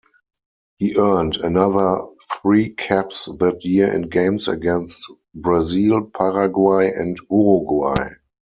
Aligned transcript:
He 0.77 0.95
earned 0.97 1.37
another 1.37 2.01
three 2.41 2.71
caps 2.73 3.27
that 3.37 3.63
year 3.63 3.93
in 3.93 4.09
games 4.09 4.47
against 4.47 4.99
Brazil, 5.35 6.01
Paraguay 6.11 6.87
and 6.91 7.19
Uruguay. 7.29 8.07